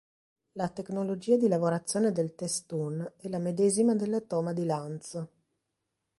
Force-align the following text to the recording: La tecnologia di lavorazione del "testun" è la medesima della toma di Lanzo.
La 0.53 0.67
tecnologia 0.69 1.37
di 1.37 1.47
lavorazione 1.47 2.11
del 2.11 2.33
"testun" 2.33 3.07
è 3.17 3.27
la 3.27 3.37
medesima 3.37 3.93
della 3.93 4.19
toma 4.19 4.51
di 4.51 4.65
Lanzo. 4.65 5.29